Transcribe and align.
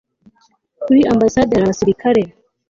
kuri 0.83 1.01
ambasade 1.13 1.51
hari 1.53 1.65
abasirikare 1.65 2.23